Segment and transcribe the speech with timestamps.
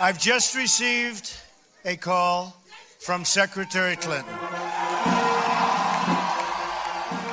[0.00, 1.36] I've just received
[1.84, 2.56] a call
[2.98, 4.34] from Secretary Clinton.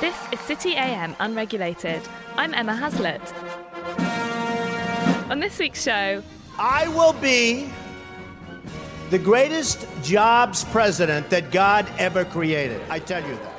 [0.00, 2.02] This is City AM Unregulated.
[2.36, 3.20] I'm Emma Haslett.
[5.30, 6.22] On this week's show,
[6.58, 7.70] I will be
[9.10, 12.80] the greatest jobs president that God ever created.
[12.90, 13.54] I tell you that.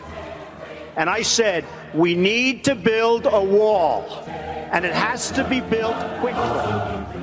[0.96, 5.96] And I said, we need to build a wall, and it has to be built
[6.20, 7.21] quickly.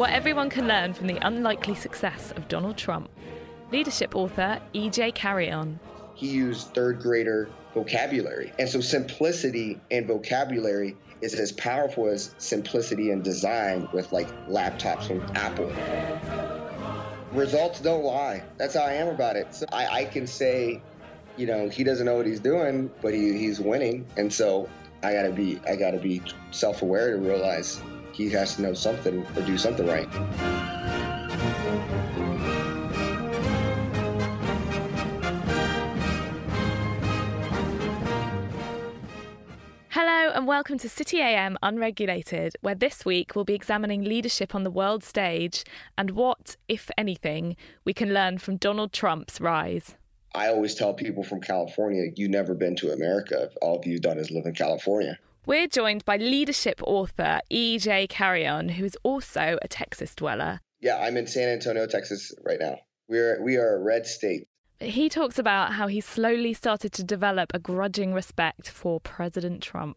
[0.00, 3.10] What everyone can learn from the unlikely success of Donald Trump.
[3.70, 5.12] Leadership author E.J.
[5.12, 5.78] Carrion.
[6.14, 8.50] he used third grader vocabulary.
[8.58, 15.06] And so simplicity in vocabulary is as powerful as simplicity in design with like laptops
[15.06, 15.70] from Apple.
[17.34, 18.42] Results don't lie.
[18.56, 19.54] That's how I am about it.
[19.54, 20.80] So I, I can say,
[21.36, 24.06] you know, he doesn't know what he's doing, but he, he's winning.
[24.16, 24.66] And so
[25.02, 26.22] I gotta be I gotta be
[26.52, 27.82] self-aware to realize
[28.12, 30.08] he has to know something or do something right.
[39.90, 44.62] Hello and welcome to City AM Unregulated, where this week we'll be examining leadership on
[44.62, 45.64] the world stage
[45.98, 49.96] and what, if anything, we can learn from Donald Trump's rise.
[50.34, 53.50] I always tell people from California, you've never been to America.
[53.60, 55.18] All you've done is live in California.
[55.46, 58.08] We're joined by leadership author E.J.
[58.08, 60.60] Carrion, who is also a Texas dweller.
[60.80, 62.78] Yeah, I'm in San Antonio, Texas right now.
[63.08, 64.46] We're we are a red state.
[64.80, 69.96] He talks about how he slowly started to develop a grudging respect for President Trump.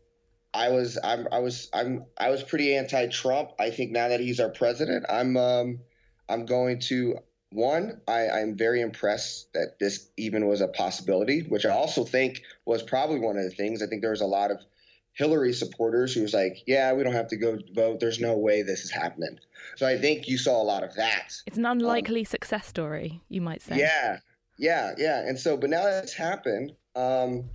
[0.54, 3.52] I was I'm I was I'm I was pretty anti-Trump.
[3.60, 5.80] I think now that he's our president, I'm um
[6.30, 7.18] I'm going to
[7.54, 12.42] one, I, I'm very impressed that this even was a possibility, which I also think
[12.66, 13.84] was probably one of the things.
[13.84, 14.58] I think there was a lot of
[15.14, 18.00] Hillary supporters who was like, yeah, we don't have to go vote.
[18.00, 19.40] There's no way this is happening.
[19.76, 21.34] So I think you saw a lot of that.
[21.46, 23.78] It's an unlikely success story, you might say.
[23.78, 24.20] Yeah,
[24.58, 25.20] yeah, yeah.
[25.20, 27.50] And so, but now that it's happened, um,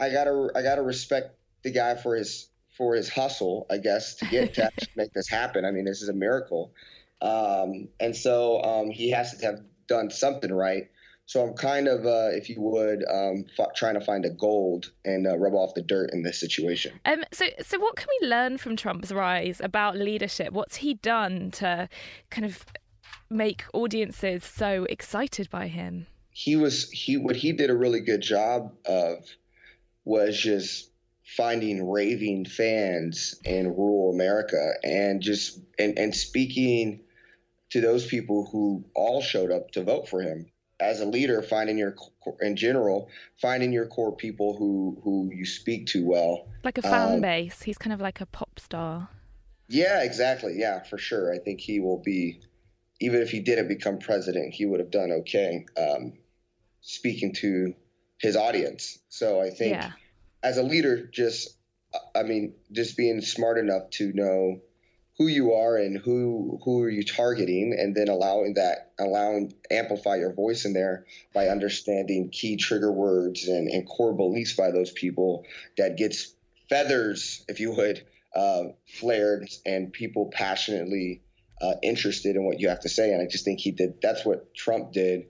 [0.00, 4.26] I gotta, I gotta respect the guy for his for his hustle, I guess, to
[4.26, 5.64] get to make this happen.
[5.64, 6.72] I mean, this is a miracle,
[7.20, 10.88] um, and so um, he has to have done something right.
[11.28, 14.90] So I'm kind of, uh, if you would, um, f- trying to find a gold
[15.04, 16.98] and uh, rub off the dirt in this situation.
[17.04, 20.52] Um, so, so what can we learn from Trump's rise about leadership?
[20.52, 21.88] What's he done to
[22.30, 22.66] kind of
[23.30, 26.06] make audiences so excited by him?
[26.38, 29.26] he was he what he did a really good job of
[30.04, 30.88] was just
[31.24, 37.00] finding raving fans in rural America and just and, and speaking
[37.70, 40.46] to those people who all showed up to vote for him
[40.80, 41.94] as a leader finding your
[42.40, 43.08] in general
[43.40, 47.62] finding your core people who who you speak to well Like a fan Um, base.
[47.62, 49.08] He's kind of like a pop star.
[49.68, 52.40] yeah exactly yeah for sure i think he will be
[53.00, 56.12] even if he didn't become president he would have done okay um,
[56.80, 57.74] speaking to
[58.18, 59.92] his audience so i think Yeah.
[60.42, 61.56] as a leader, just
[62.14, 64.60] I mean, just being smart enough to know
[65.18, 70.16] who you are and who who are you targeting, and then allowing that allowing amplify
[70.16, 74.92] your voice in there by understanding key trigger words and, and core beliefs by those
[74.92, 75.44] people
[75.76, 76.34] that gets
[76.68, 81.22] feathers, if you would, uh, flared and people passionately
[81.60, 83.12] uh, interested in what you have to say.
[83.12, 84.00] And I just think he did.
[84.00, 85.26] That's what Trump did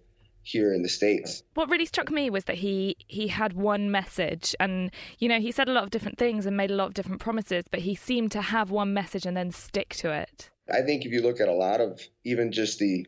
[0.48, 1.42] here in the states.
[1.54, 5.52] What really struck me was that he he had one message, and you know he
[5.52, 7.94] said a lot of different things and made a lot of different promises, but he
[7.94, 10.50] seemed to have one message and then stick to it.
[10.72, 13.06] I think if you look at a lot of even just the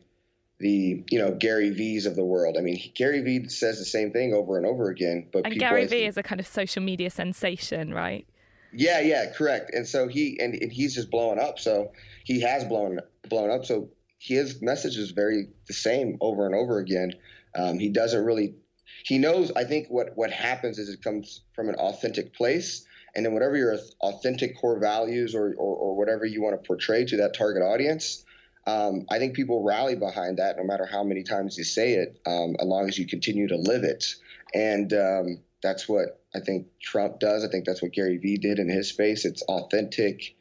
[0.59, 4.11] the you know Gary Vee's of the world, I mean Gary Vee says the same
[4.11, 5.27] thing over and over again.
[5.33, 8.27] But And Gary think- is a kind of social media sensation, right?
[8.73, 9.71] yeah, yeah, correct.
[9.73, 11.59] And so he and, and he's just blowing up.
[11.59, 11.91] So
[12.23, 13.65] he has blown blown up.
[13.65, 13.89] So
[14.21, 17.13] his message is very the same over and over again.
[17.55, 18.55] Um, he doesn't really.
[19.03, 19.51] He knows.
[19.55, 23.57] I think what what happens is it comes from an authentic place, and then whatever
[23.57, 27.63] your authentic core values or or, or whatever you want to portray to that target
[27.63, 28.23] audience.
[28.67, 32.21] Um, I think people rally behind that no matter how many times you say it,
[32.27, 34.05] um, as long as you continue to live it.
[34.53, 37.43] And um, that's what I think Trump does.
[37.43, 39.25] I think that's what Gary Vee did in his space.
[39.25, 40.35] It's authentic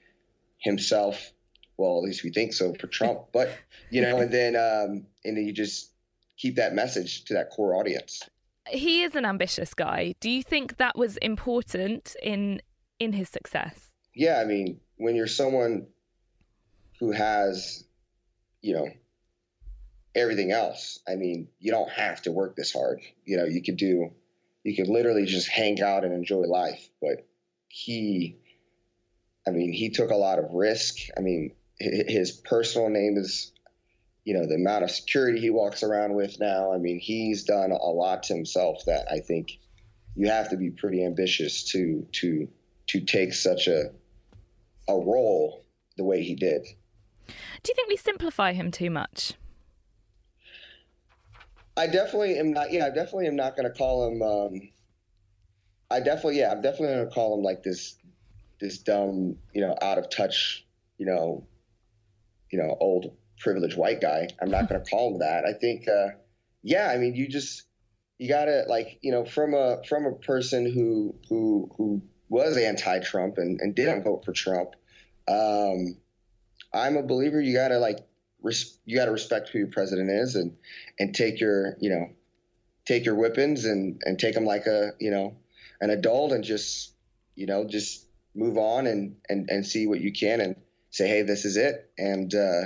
[0.58, 1.32] himself.
[1.80, 3.20] Well, at least we think so for Trump.
[3.32, 3.56] But
[3.90, 5.90] you know, and then um, and then you just
[6.36, 8.22] keep that message to that core audience.
[8.68, 10.14] He is an ambitious guy.
[10.20, 12.60] Do you think that was important in
[12.98, 13.88] in his success?
[14.14, 15.86] Yeah, I mean, when you're someone
[16.98, 17.84] who has,
[18.60, 18.88] you know,
[20.14, 23.00] everything else, I mean, you don't have to work this hard.
[23.24, 24.10] You know, you could do,
[24.64, 26.90] you could literally just hang out and enjoy life.
[27.00, 27.26] But
[27.68, 28.36] he,
[29.46, 30.96] I mean, he took a lot of risk.
[31.16, 33.52] I mean, his personal name is
[34.24, 36.72] you know the amount of security he walks around with now.
[36.72, 39.58] I mean he's done a lot to himself that i think
[40.14, 42.48] you have to be pretty ambitious to to
[42.88, 43.90] to take such a
[44.88, 45.64] a role
[45.96, 46.64] the way he did.
[47.26, 49.34] Do you think we simplify him too much?
[51.76, 54.60] I definitely am not yeah i definitely am not going to call him um
[55.90, 57.96] i definitely yeah i'm definitely going to call him like this
[58.60, 60.66] this dumb you know out of touch
[60.98, 61.46] you know
[62.50, 64.28] you know old privileged white guy.
[64.40, 65.44] I'm not going to call him that.
[65.44, 66.08] I think, uh,
[66.62, 67.64] yeah, I mean, you just
[68.20, 73.38] you gotta like you know from a from a person who who who was anti-Trump
[73.38, 74.70] and, and didn't vote for Trump.
[75.26, 75.96] Um,
[76.72, 77.40] I'm a believer.
[77.40, 78.06] You gotta like
[78.42, 80.54] res- you gotta respect who your president is and
[80.98, 82.10] and take your you know
[82.84, 85.36] take your whippings and and take them like a you know
[85.80, 86.92] an adult and just
[87.36, 90.56] you know just move on and and and see what you can and
[90.90, 92.62] say hey this is it and uh,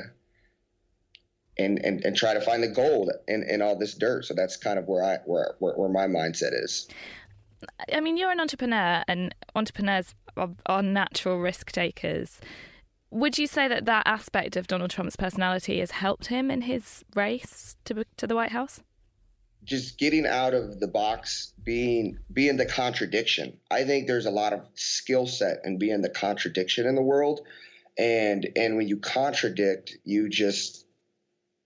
[1.56, 4.24] and, and, and try to find the gold in, in all this dirt.
[4.24, 6.88] So that's kind of where I where, where, where my mindset is.
[7.92, 12.40] I mean, you're an entrepreneur, and entrepreneurs are, are natural risk takers.
[13.10, 17.04] Would you say that that aspect of Donald Trump's personality has helped him in his
[17.14, 18.80] race to to the White House?
[19.62, 23.58] Just getting out of the box, being being the contradiction.
[23.70, 27.40] I think there's a lot of skill set in being the contradiction in the world,
[27.98, 30.86] and and when you contradict, you just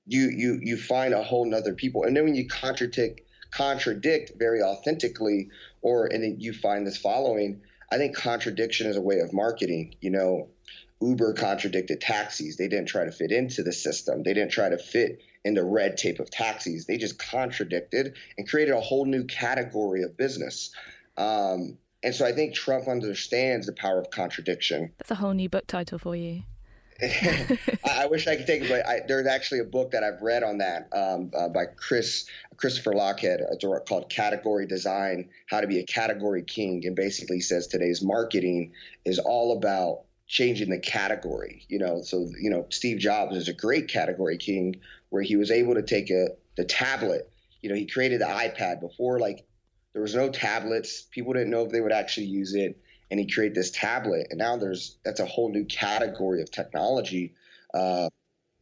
[0.06, 2.04] you you you find a whole nother people.
[2.04, 5.48] And then when you contradict contradict very authentically
[5.80, 9.94] or and then you find this following i think contradiction is a way of marketing
[10.02, 10.48] you know.
[11.00, 12.56] Uber contradicted taxis.
[12.56, 14.22] They didn't try to fit into the system.
[14.22, 16.86] They didn't try to fit in the red tape of taxis.
[16.86, 20.72] They just contradicted and created a whole new category of business.
[21.16, 25.48] Um, and so i think trump understands the power of contradiction that's a whole new
[25.48, 26.42] book title for you
[27.00, 30.42] I wish I could take it, but I, there's actually a book that I've read
[30.42, 33.38] on that um, uh, by Chris Christopher Lochhead.
[33.52, 38.72] It's called Category Design: How to Be a Category King, and basically says today's marketing
[39.04, 41.64] is all about changing the category.
[41.68, 44.80] You know, so you know Steve Jobs is a great category king,
[45.10, 47.30] where he was able to take a the tablet.
[47.62, 49.46] You know, he created the iPad before like
[49.98, 51.02] there was no tablets.
[51.10, 52.80] People didn't know if they would actually use it
[53.10, 57.34] and he created this tablet and now there's that's a whole new category of technology
[57.74, 58.08] uh,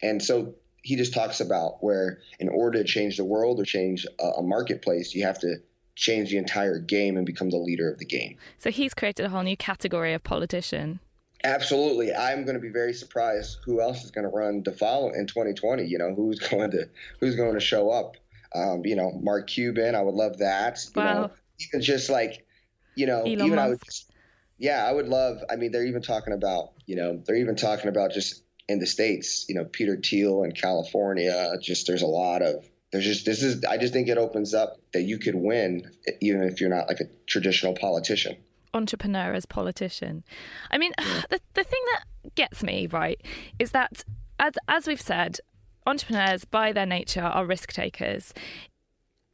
[0.03, 4.07] and so he just talks about where in order to change the world or change
[4.19, 5.57] a, a marketplace you have to
[5.95, 9.29] change the entire game and become the leader of the game so he's created a
[9.29, 11.01] whole new category of politician
[11.45, 12.13] Absolutely.
[12.13, 15.27] I'm going to be very surprised who else is going to run to follow in
[15.27, 15.85] 2020.
[15.85, 16.89] You know, who's going to
[17.21, 18.17] who's going to show up.
[18.57, 19.95] Um, you know, Mark Cuban.
[19.95, 20.79] I would love that.
[20.95, 21.15] You wow.
[21.15, 21.31] know,
[21.61, 22.47] even just like,
[22.95, 23.61] you know, Elon even Musk.
[23.61, 24.13] I would just,
[24.59, 25.39] yeah, I would love.
[25.51, 28.87] I mean, they're even talking about, you know, they're even talking about just in the
[28.87, 31.53] states, you know, Peter Thiel in California.
[31.61, 33.65] Just there's a lot of there's just this is.
[33.65, 37.01] I just think it opens up that you could win even if you're not like
[37.01, 38.37] a traditional politician.
[38.73, 40.25] Entrepreneur as politician.
[40.71, 41.23] I mean, yeah.
[41.31, 43.21] the the thing that gets me right
[43.59, 44.05] is that
[44.39, 45.39] as as we've said,
[45.87, 48.35] entrepreneurs by their nature are risk takers.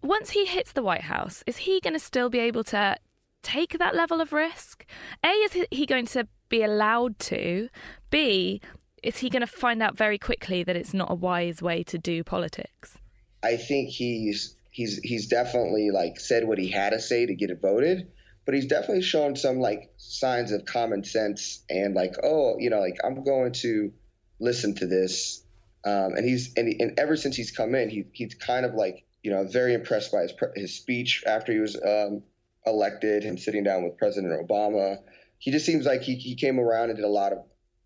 [0.03, 2.97] Once he hits the White House, is he going to still be able to
[3.43, 4.85] take that level of risk?
[5.25, 7.69] A, is he going to be allowed to?
[8.11, 8.61] B,
[9.03, 11.99] is he going to find out very quickly that it's not a wise way to
[11.99, 12.99] do politics?
[13.43, 17.51] I think he's he's he's definitely like said what he had to say to get
[17.51, 18.09] it voted,
[18.45, 22.79] but he's definitely shown some like signs of common sense and like oh you know
[22.79, 23.93] like I'm going to
[24.39, 25.42] listen to this,
[25.85, 29.05] um, and he's and, and ever since he's come in he he's kind of like
[29.23, 32.23] you know very impressed by his his speech after he was um,
[32.67, 34.99] elected, him sitting down with President Obama.
[35.39, 37.39] He just seems like he, he came around and did a lot of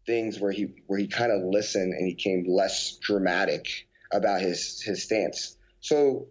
[0.07, 4.83] things where he where he kind of listened and he came less dramatic about his
[4.83, 5.57] his stance.
[5.81, 6.29] So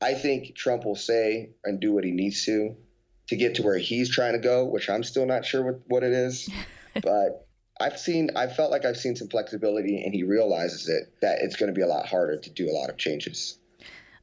[0.00, 2.76] I think Trump will say and do what he needs to
[3.28, 6.02] to get to where he's trying to go, which I'm still not sure what, what
[6.02, 6.48] it is.
[6.94, 7.46] but
[7.80, 11.56] I've seen I felt like I've seen some flexibility and he realizes it that it's
[11.56, 13.58] going to be a lot harder to do a lot of changes.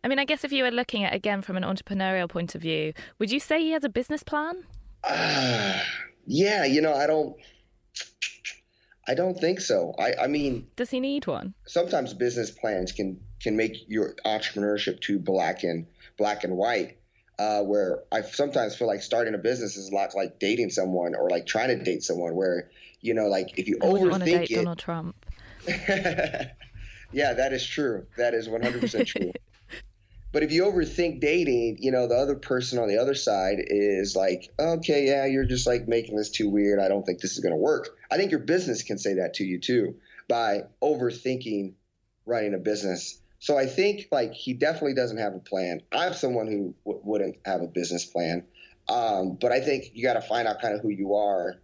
[0.03, 2.61] I mean, I guess if you were looking at again from an entrepreneurial point of
[2.61, 4.63] view, would you say he has a business plan?
[5.03, 5.79] Uh,
[6.25, 7.35] yeah, you know, I don't.
[9.09, 9.95] I don't think so.
[9.97, 11.53] I, I mean, does he need one?
[11.65, 15.87] Sometimes business plans can can make your entrepreneurship too black and
[16.17, 16.97] black and white.
[17.39, 21.13] Uh, where I sometimes feel like starting a business is a lot like dating someone
[21.13, 22.35] or like trying to date someone.
[22.35, 22.71] Where
[23.07, 25.25] you know, like if you I overthink want to date it, Donald Trump.
[25.67, 28.05] yeah, that is true.
[28.17, 29.31] That is one hundred percent true.
[30.33, 34.13] But if you overthink dating, you know, the other person on the other side is
[34.15, 36.79] like, okay, yeah, you're just like making this too weird.
[36.79, 37.97] I don't think this is going to work.
[38.11, 39.95] I think your business can say that to you too.
[40.27, 41.73] by overthinking
[42.25, 43.19] running a business.
[43.39, 45.81] So I think like he definitely doesn't have a plan.
[45.91, 48.45] I'm someone who w- wouldn't have a business plan,
[48.89, 51.55] um, but I think you got to find out kind of who you are.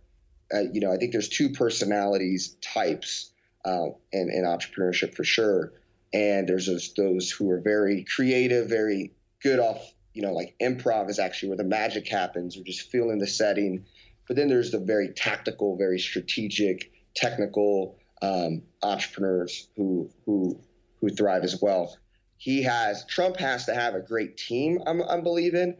[0.53, 3.31] Uh, you know, I think there's two personalities types
[3.65, 5.74] uh, in, in entrepreneurship for sure,
[6.13, 9.93] and there's those, those who are very creative, very good off.
[10.13, 13.86] You know, like improv is actually where the magic happens, or just feeling the setting.
[14.27, 20.62] But then there's the very tactical, very strategic, technical um, entrepreneurs who who
[21.01, 21.98] who thrive as well.
[22.38, 24.79] He has Trump has to have a great team.
[24.86, 25.77] I'm, I'm believing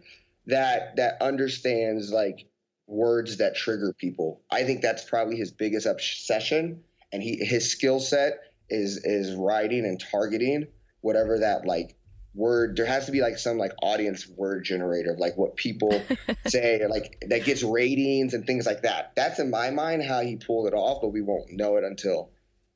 [0.48, 2.46] that that understands like
[2.88, 4.42] words that trigger people.
[4.52, 9.86] I think that's probably his biggest obsession, and he his skill set is is writing
[9.86, 10.68] and targeting
[11.02, 11.96] whatever that like
[12.36, 16.02] word there has to be like some like audience word generator like what people
[16.48, 19.13] say or like that gets ratings and things like that.
[19.16, 22.32] That's in my mind how he pulled it off but we won't know it until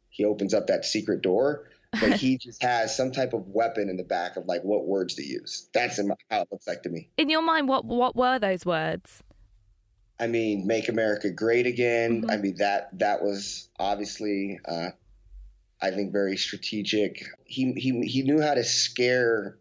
[0.10, 1.70] he opens up that secret door.
[2.00, 5.16] But he just has some type of weapon in the back of like what words
[5.16, 5.70] to use.
[5.74, 7.10] That's in my, how it looks like to me.
[7.18, 9.24] In your mind what what were those words
[10.20, 12.32] i mean make america great again mm-hmm.
[12.32, 14.90] i mean that that was obviously uh,
[15.82, 17.24] I think very strategic.
[17.46, 19.58] He he he knew how to scare.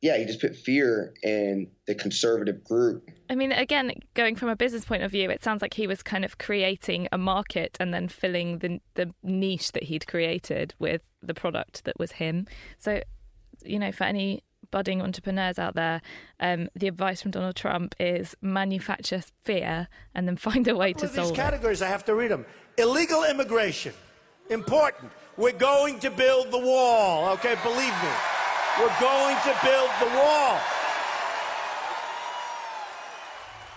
[0.00, 3.10] Yeah, he just put fear in the conservative group.
[3.28, 6.04] I mean, again, going from a business point of view, it sounds like he was
[6.04, 11.02] kind of creating a market and then filling the the niche that he'd created with
[11.22, 12.46] the product that was him.
[12.78, 13.02] So,
[13.64, 16.00] you know, for any budding entrepreneurs out there,
[16.40, 21.08] um, the advice from Donald Trump is manufacture fear and then find a way to
[21.08, 21.30] solve it.
[21.30, 21.82] these categories.
[21.82, 22.46] I have to read them.
[22.76, 23.92] Illegal immigration,
[24.50, 25.10] important.
[25.36, 27.32] We're going to build the wall.
[27.34, 28.10] Okay, believe me.
[28.78, 30.60] We're going to build the wall.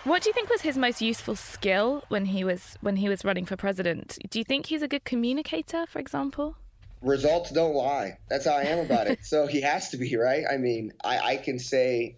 [0.03, 3.24] What do you think was his most useful skill when he was when he was
[3.24, 4.17] running for president?
[4.31, 6.55] Do you think he's a good communicator, for example?
[7.01, 8.17] Results don't lie.
[8.29, 9.20] That's how I am about it.
[9.24, 10.43] so he has to be, right?
[10.51, 12.17] I mean, I, I can say,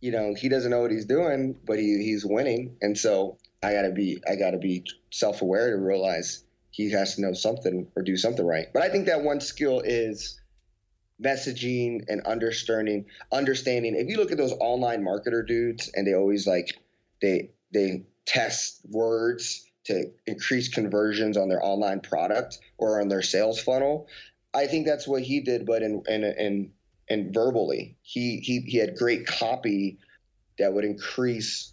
[0.00, 2.76] you know, he doesn't know what he's doing, but he, he's winning.
[2.82, 7.22] And so I gotta be I gotta be self aware to realize he has to
[7.22, 8.66] know something or do something right.
[8.72, 10.40] But I think that one skill is
[11.22, 16.44] messaging and understanding understanding if you look at those online marketer dudes and they always
[16.44, 16.76] like
[17.22, 23.60] they they test words to increase conversions on their online product or on their sales
[23.60, 24.06] funnel
[24.54, 26.70] i think that's what he did but in in in,
[27.08, 29.98] in verbally he, he he had great copy
[30.58, 31.72] that would increase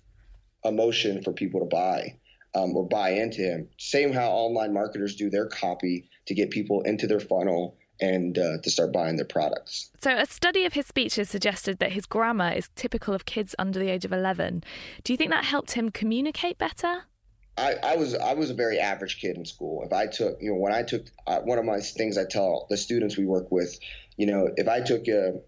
[0.64, 2.16] emotion for people to buy
[2.56, 3.68] um, or buy into him.
[3.78, 8.58] Same how online marketers do their copy to get people into their funnel and uh,
[8.64, 9.92] to start buying their products.
[10.02, 13.80] So, a study of his speeches suggested that his grammar is typical of kids under
[13.80, 14.64] the age of 11.
[15.04, 17.04] Do you think that helped him communicate better?
[17.58, 19.84] I, I was I was a very average kid in school.
[19.84, 22.66] If I took, you know, when I took uh, one of my things I tell
[22.70, 23.78] the students we work with,
[24.18, 25.42] you know, if I took a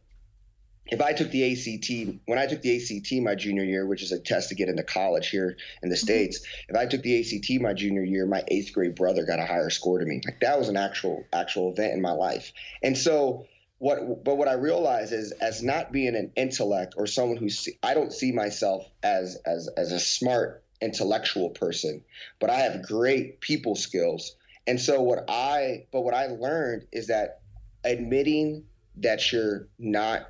[0.87, 4.11] if I took the ACT, when I took the ACT my junior year, which is
[4.11, 6.05] a test to get into college here in the mm-hmm.
[6.05, 9.45] States, if I took the ACT my junior year, my eighth grade brother got a
[9.45, 10.21] higher score to me.
[10.25, 12.51] Like that was an actual, actual event in my life.
[12.81, 13.45] And so
[13.79, 17.77] what, but what I realize is as not being an intellect or someone who see,
[17.81, 22.03] I don't see myself as, as, as a smart intellectual person,
[22.39, 24.35] but I have great people skills.
[24.67, 27.41] And so what I, but what I learned is that
[27.83, 28.65] admitting
[28.97, 30.27] that you're not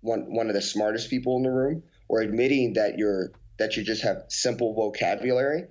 [0.00, 3.82] one one of the smartest people in the room or admitting that you're that you
[3.82, 5.64] just have simple vocabulary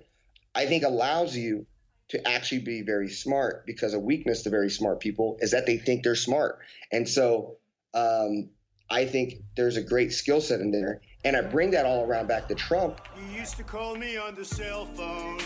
[0.54, 1.66] i think allows you
[2.08, 5.76] to actually be very smart because a weakness to very smart people is that they
[5.76, 6.58] think they're smart
[6.90, 7.56] and so
[7.94, 8.48] um,
[8.90, 12.26] i think there's a great skill set in there and i bring that all around
[12.26, 15.38] back to trump you used to call me on the cell phone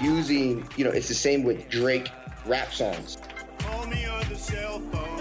[0.02, 2.10] using you know it's the same with drake
[2.46, 3.18] rap songs
[3.58, 5.18] call me on the cell phone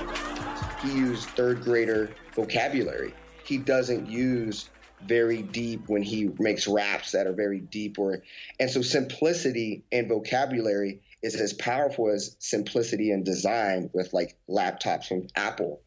[0.81, 3.13] he used third grader vocabulary.
[3.43, 4.69] He doesn't use
[5.05, 8.23] very deep when he makes raps that are very deep or
[8.59, 15.07] and so simplicity and vocabulary is as powerful as simplicity and design with like laptops
[15.07, 15.81] from Apple.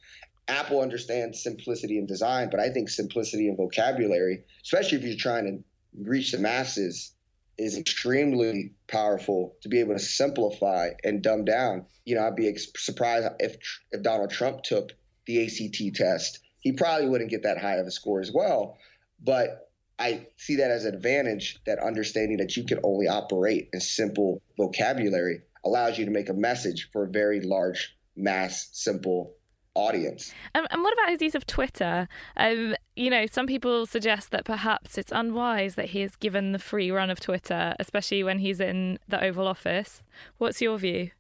[0.51, 5.45] Apple understands simplicity and design, but I think simplicity and vocabulary, especially if you're trying
[5.47, 5.65] to
[6.03, 7.13] reach the masses,
[7.57, 11.87] is extremely powerful to be able to simplify and dumb down.
[12.05, 13.57] You know, I'd be surprised if
[13.93, 14.93] if Donald Trump took
[15.27, 16.41] the ACT test.
[16.59, 18.77] He probably wouldn't get that high of a score as well.
[19.23, 23.81] But I see that as an advantage that understanding that you can only operate in
[23.81, 29.35] simple vocabulary allows you to make a message for a very large mass simple
[29.75, 30.35] audience.
[30.55, 32.09] And, and, what about his use of Twitter?
[32.37, 36.59] Um, you know, some people suggest that perhaps it's unwise that he is given the
[36.59, 40.03] free run of Twitter, especially when he's in the Oval Office.
[40.39, 41.11] What's your view?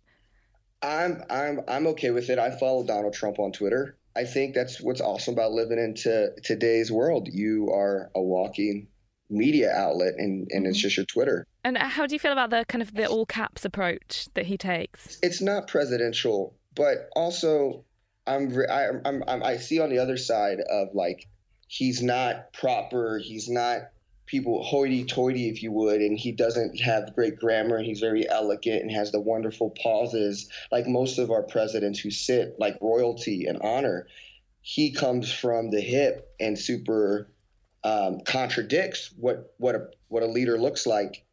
[0.83, 2.38] I'm I'm I'm okay with it.
[2.38, 3.97] I follow Donald Trump on Twitter.
[4.16, 7.28] I think that's what's awesome about living into today's world.
[7.30, 8.88] You are a walking
[9.28, 10.83] media outlet and, and it's mm-hmm.
[10.83, 11.47] just your Twitter.
[11.62, 14.59] And how do you feel about the kind of the all caps approach that he
[14.59, 15.19] takes?
[15.23, 17.85] It's not presidential, but also
[18.30, 21.26] I'm I, I'm, I'm I see on the other side of like
[21.66, 23.90] he's not proper, he's not
[24.26, 28.80] people hoity-toity, if you would, and he doesn't have great grammar, and he's very elegant
[28.80, 33.60] and has the wonderful pauses like most of our presidents who sit like royalty and
[33.60, 34.06] honor.
[34.62, 37.28] He comes from the hip and super
[37.82, 41.25] um, contradicts what what a what a leader looks like,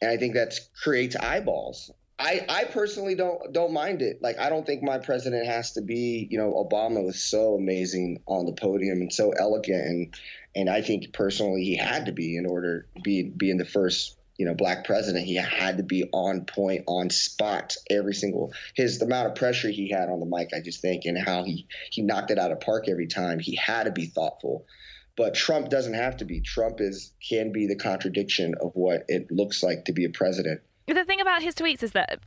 [0.00, 1.90] and I think that creates eyeballs.
[2.18, 4.22] I, I personally don't don't mind it.
[4.22, 6.26] Like I don't think my president has to be.
[6.30, 10.14] You know, Obama was so amazing on the podium and so elegant, and
[10.54, 14.46] and I think personally he had to be in order be being the first you
[14.46, 15.26] know black president.
[15.26, 19.68] He had to be on point, on spot, every single his the amount of pressure
[19.68, 20.54] he had on the mic.
[20.54, 23.40] I just think and how he he knocked it out of park every time.
[23.40, 24.64] He had to be thoughtful.
[25.16, 26.40] But Trump doesn't have to be.
[26.40, 30.62] Trump is can be the contradiction of what it looks like to be a president
[30.94, 32.20] the thing about his tweets is that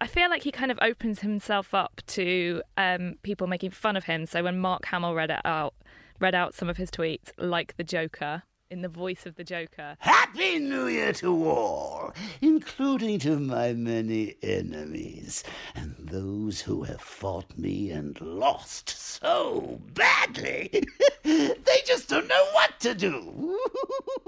[0.00, 4.04] I feel like he kind of opens himself up to um, people making fun of
[4.04, 4.26] him.
[4.26, 5.74] So when Mark Hamill read out,
[6.20, 9.96] read out some of his tweets, like the Joker, in the voice of the Joker.
[9.98, 17.58] Happy New Year to all, including to my many enemies, and those who have fought
[17.58, 20.82] me and lost so badly.
[21.22, 23.58] they just don't know what to do.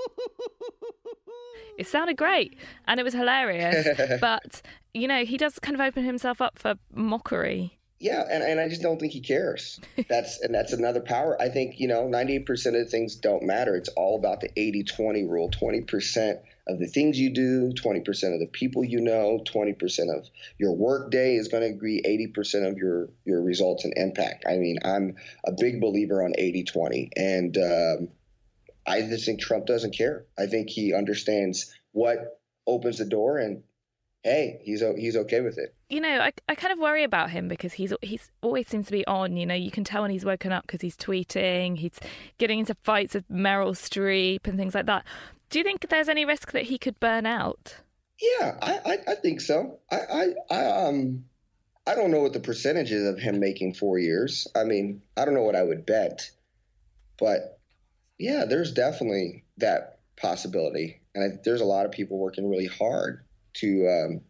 [1.78, 2.56] It sounded great
[2.86, 3.86] and it was hilarious,
[4.20, 4.62] but
[4.94, 7.78] you know, he does kind of open himself up for mockery.
[7.98, 9.80] Yeah, and, and I just don't think he cares.
[10.08, 11.40] That's and that's another power.
[11.40, 13.74] I think, you know, 98% of the things don't matter.
[13.74, 15.50] It's all about the 80-20 rule.
[15.50, 20.28] 20% of the things you do, 20% of the people you know, 20% of
[20.58, 22.02] your work day is going to agree
[22.36, 24.44] 80% of your your results and impact.
[24.46, 28.08] I mean, I'm a big believer on 80-20 and um,
[28.86, 30.26] I just think Trump doesn't care.
[30.38, 33.62] I think he understands what opens the door, and
[34.22, 35.74] hey, he's he's okay with it.
[35.88, 38.92] You know, I, I kind of worry about him because he's he's always seems to
[38.92, 39.36] be on.
[39.36, 41.98] You know, you can tell when he's woken up because he's tweeting, he's
[42.38, 45.04] getting into fights with Meryl Streep and things like that.
[45.50, 47.76] Do you think there's any risk that he could burn out?
[48.20, 49.78] Yeah, I I, I think so.
[49.90, 51.24] I, I I um.
[51.88, 54.48] I don't know what the percentage is of him making four years.
[54.56, 56.28] I mean, I don't know what I would bet,
[57.16, 57.55] but
[58.18, 63.24] yeah, there's definitely that possibility, and I, there's a lot of people working really hard
[63.54, 64.20] to um,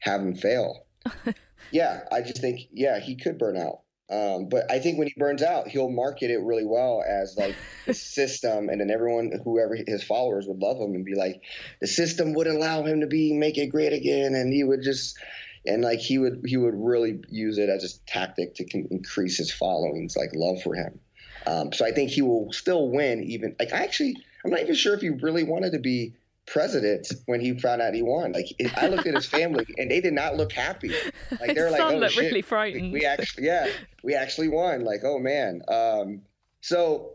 [0.00, 0.86] have him fail.
[1.70, 3.80] yeah, I just think yeah he could burn out.
[4.08, 7.56] Um, but I think when he burns out, he'll market it really well as like
[7.86, 11.42] the system, and then everyone, whoever his followers, would love him and be like,
[11.80, 15.18] the system wouldn't allow him to be make it great again, and he would just,
[15.66, 19.52] and like he would he would really use it as a tactic to increase his
[19.52, 21.00] followings, like love for him.
[21.46, 23.22] Um, so I think he will still win.
[23.24, 26.14] Even like I actually, I'm not even sure if he really wanted to be
[26.46, 28.32] president when he found out he won.
[28.32, 30.92] Like I looked at his family and they did not look happy.
[31.40, 32.92] Like they're like, oh shit, really frightened.
[32.92, 33.68] We, actually, yeah,
[34.02, 34.84] we actually won.
[34.84, 35.62] Like oh man.
[35.68, 36.22] Um,
[36.60, 37.12] so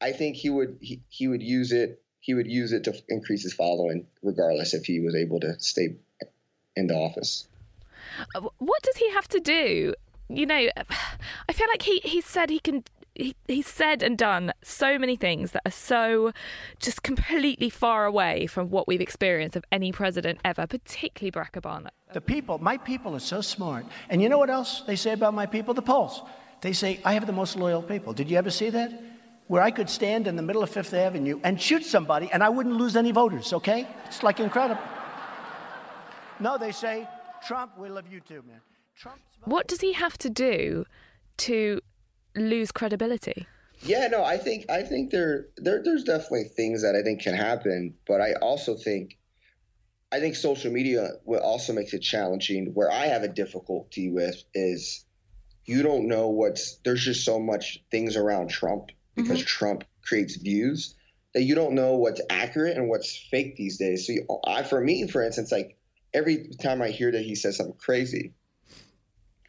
[0.00, 2.02] I think he would he, he would use it.
[2.20, 5.96] He would use it to increase his following, regardless if he was able to stay
[6.76, 7.46] in the office.
[8.34, 9.94] Uh, what does he have to do?
[10.28, 10.54] You know,
[11.48, 12.84] I feel like he he said he can
[13.18, 16.32] he, he's said and done so many things that are so
[16.78, 21.88] just completely far away from what we've experienced of any president ever, particularly Barack Obama.
[22.12, 23.84] The people, my people are so smart.
[24.08, 25.74] And you know what else they say about my people?
[25.74, 26.22] The polls.
[26.60, 28.12] They say, I have the most loyal people.
[28.12, 29.02] Did you ever see that?
[29.48, 32.48] Where I could stand in the middle of Fifth Avenue and shoot somebody and I
[32.48, 33.86] wouldn't lose any voters, okay?
[34.06, 34.82] It's like incredible.
[36.40, 37.08] No, they say,
[37.46, 38.60] Trump, we love you too, man.
[38.94, 40.84] Trump's what does he have to do
[41.38, 41.80] to
[42.34, 43.46] lose credibility?
[43.82, 47.34] Yeah, no, I think I think there, there there's definitely things that I think can
[47.34, 49.16] happen, but I also think
[50.10, 52.72] I think social media also makes it challenging.
[52.74, 55.04] Where I have a difficulty with is
[55.64, 59.46] you don't know what's there's just so much things around Trump because mm-hmm.
[59.46, 60.94] Trump creates views
[61.34, 64.06] that you don't know what's accurate and what's fake these days.
[64.06, 65.76] So you, I, for me, for instance, like
[66.14, 68.32] every time I hear that he says something crazy,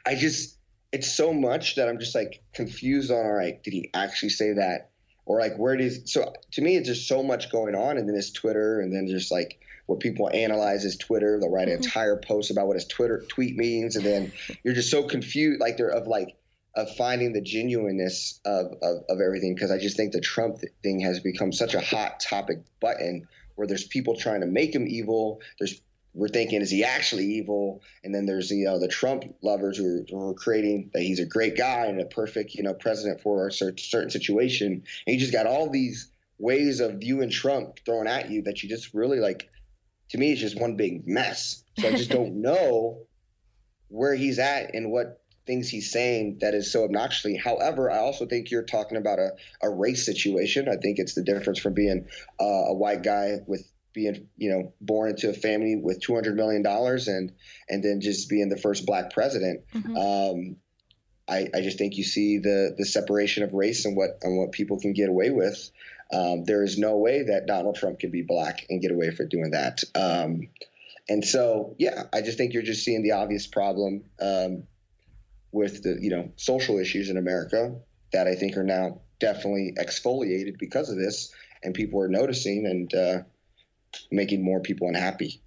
[0.05, 0.58] I just
[0.91, 4.53] it's so much that I'm just like confused on all right, did he actually say
[4.53, 4.89] that?
[5.25, 8.15] Or like where does so to me it's just so much going on and then
[8.15, 11.39] his Twitter and then just like what people analyze his Twitter.
[11.39, 11.83] They'll write an mm-hmm.
[11.83, 14.31] entire post about what his Twitter tweet means and then
[14.63, 16.35] you're just so confused like they're of like
[16.75, 20.99] of finding the genuineness of, of, of everything because I just think the Trump thing
[21.01, 25.41] has become such a hot topic button where there's people trying to make him evil.
[25.59, 25.81] There's
[26.19, 27.81] we're thinking is he actually evil?
[28.03, 31.19] And then there's you know the Trump lovers who are, who are creating that he's
[31.19, 34.67] a great guy and a perfect you know president for a certain situation.
[34.67, 38.69] And he just got all these ways of viewing Trump thrown at you that you
[38.69, 39.49] just really like.
[40.09, 41.63] To me, it's just one big mess.
[41.77, 43.03] So I just don't know
[43.87, 47.35] where he's at and what things he's saying that is so obnoxiously.
[47.35, 50.67] However, I also think you're talking about a, a race situation.
[50.67, 52.07] I think it's the difference from being
[52.39, 56.61] uh, a white guy with being you know born into a family with 200 million
[56.61, 57.31] dollars and
[57.67, 59.95] and then just being the first black president mm-hmm.
[59.95, 60.55] um,
[61.27, 64.51] I, I just think you see the the separation of race and what and what
[64.51, 65.71] people can get away with
[66.11, 69.25] um, there is no way that Donald Trump can be black and get away for
[69.25, 70.49] doing that um,
[71.07, 74.63] and so yeah I just think you're just seeing the obvious problem um,
[75.51, 77.75] with the you know social issues in America
[78.11, 82.93] that I think are now definitely exfoliated because of this, and people are noticing and
[82.93, 83.21] uh,
[84.11, 85.41] making more people unhappy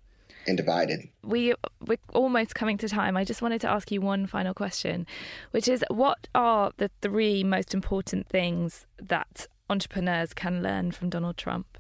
[0.47, 1.09] and divided.
[1.23, 1.55] We
[1.87, 3.17] we're almost coming to time.
[3.17, 5.07] I just wanted to ask you one final question,
[5.53, 11.37] which is what are the three most important things that entrepreneurs can learn from Donald
[11.37, 11.79] Trump?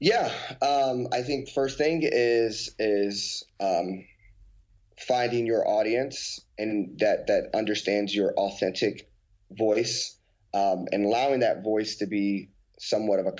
[0.00, 0.32] Yeah,
[0.62, 4.04] um, I think first thing is is um,
[4.96, 9.10] finding your audience and that that understands your authentic
[9.50, 10.16] voice
[10.54, 13.32] um, and allowing that voice to be somewhat of a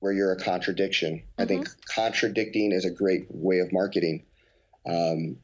[0.00, 1.14] where you're a contradiction.
[1.14, 1.42] Mm-hmm.
[1.42, 1.80] I think mm-hmm.
[1.94, 4.24] contradicting is a great way of marketing.
[4.88, 5.36] Um,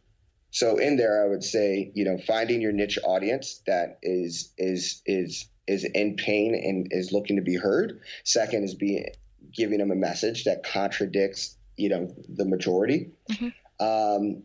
[0.50, 5.02] so in there, I would say, you know, finding your niche audience that is is
[5.04, 8.00] is is in pain and is looking to be heard.
[8.22, 9.06] Second is being
[9.52, 13.10] giving them a message that contradicts, you know, the majority.
[13.30, 13.84] Mm-hmm.
[13.84, 14.42] Um,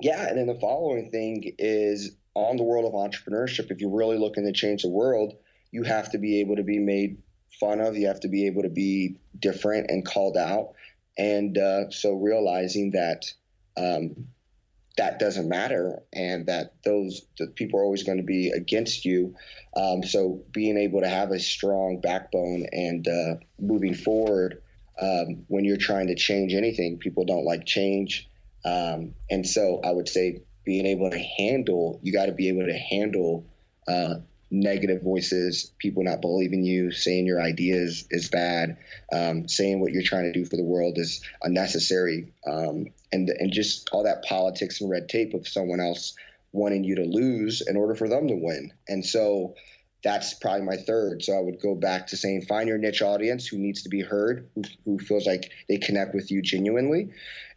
[0.00, 3.70] yeah, and then the following thing is on the world of entrepreneurship.
[3.70, 5.34] If you're really looking to change the world,
[5.72, 7.18] you have to be able to be made
[7.58, 7.96] fun of.
[7.96, 10.74] You have to be able to be different and called out.
[11.18, 13.32] And uh, so realizing that
[13.76, 14.28] um,
[14.96, 17.22] that doesn't matter and that those
[17.54, 19.34] people are always going to be against you.
[19.76, 24.62] Um, so being able to have a strong backbone and uh, moving forward
[25.00, 28.28] um, when you're trying to change anything, people don't like change.
[28.64, 32.66] Um, and so I would say being able to handle, you got to be able
[32.66, 33.46] to handle
[33.88, 34.16] uh,
[34.50, 38.76] negative voices, people not believing you, saying your ideas is bad,
[39.12, 43.52] um, saying what you're trying to do for the world is unnecessary, um, and and
[43.52, 46.14] just all that politics and red tape of someone else
[46.52, 48.72] wanting you to lose in order for them to win.
[48.88, 49.54] And so
[50.02, 51.22] that's probably my third.
[51.22, 54.00] So I would go back to saying find your niche audience who needs to be
[54.00, 57.10] heard, who, who feels like they connect with you genuinely,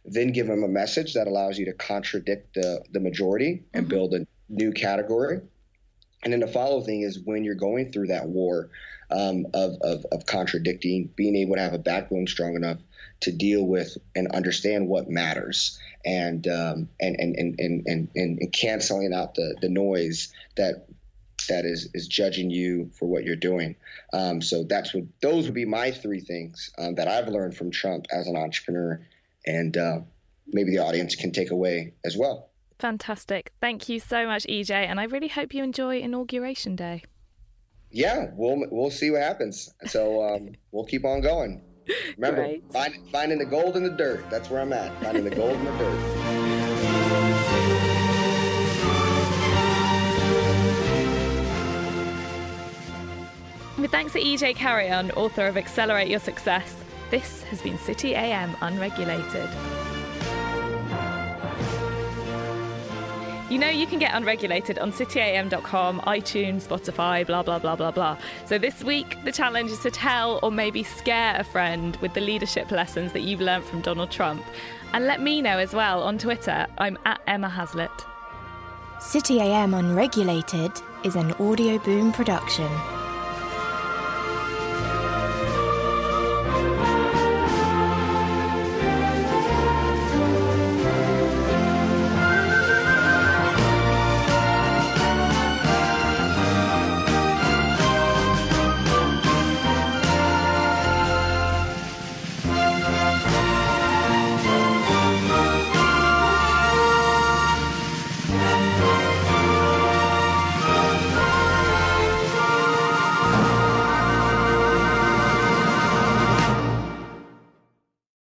[0.04, 3.90] then give them a message that allows you to contradict the, the majority and mm-hmm.
[3.90, 5.40] build a new category.
[6.24, 8.70] And then the follow thing is when you're going through that war
[9.10, 12.78] um, of, of, of contradicting, being able to have a backbone strong enough
[13.20, 18.52] to deal with and understand what matters and um, and, and, and, and, and, and
[18.52, 20.86] canceling out the, the noise that
[21.48, 23.76] that is is judging you for what you're doing.
[24.12, 27.70] Um, so that's what those would be my three things um, that I've learned from
[27.70, 29.00] Trump as an entrepreneur,
[29.46, 29.98] and uh,
[30.46, 32.50] maybe the audience can take away as well.
[32.78, 33.52] Fantastic!
[33.60, 37.02] Thank you so much, EJ, and I really hope you enjoy inauguration day.
[37.90, 39.72] Yeah, we'll we'll see what happens.
[39.86, 41.62] So um, we'll keep on going.
[42.16, 44.28] Remember, find, finding the gold in the dirt.
[44.30, 45.02] That's where I'm at.
[45.02, 47.04] Finding the gold in the dirt.
[53.78, 58.56] With thanks to EJ Carrion, author of Accelerate Your Success, this has been City AM
[58.62, 59.48] Unregulated.
[63.50, 68.16] You know, you can get unregulated on cityam.com, iTunes, Spotify, blah, blah, blah, blah, blah.
[68.46, 72.22] So this week, the challenge is to tell or maybe scare a friend with the
[72.22, 74.42] leadership lessons that you've learned from Donald Trump.
[74.94, 76.66] And let me know as well on Twitter.
[76.78, 77.90] I'm at Emma Haslett.
[79.00, 80.72] City AM Unregulated
[81.04, 82.70] is an Audioboom production.